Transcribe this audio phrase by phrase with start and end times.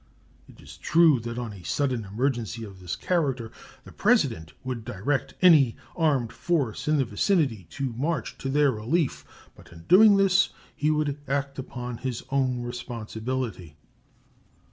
[0.47, 3.51] It is true that on a sudden emergency of this character
[3.83, 9.23] the President would direct any armed force in the vicinity to march to their relief,
[9.55, 13.77] but in doing this he would act upon his own responsibility.